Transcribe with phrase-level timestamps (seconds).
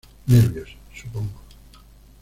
[0.25, 1.43] Nervios, supongo.